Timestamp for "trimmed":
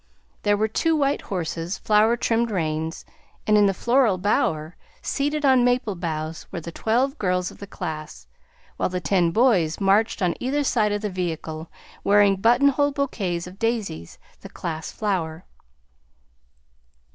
2.17-2.49